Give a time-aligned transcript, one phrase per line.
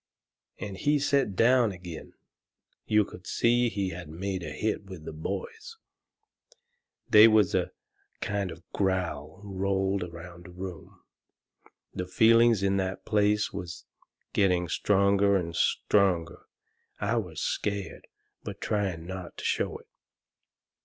[0.57, 2.13] And he set down agin.
[2.87, 5.77] You could see he had made a hit with the boys.
[7.07, 7.69] They was a
[8.19, 11.01] kind of a growl rolled around the room.
[11.93, 13.85] The feelings in that place was
[14.33, 16.47] getting stronger and stronger.
[16.99, 18.07] I was scared,
[18.41, 19.87] but trying not to show it.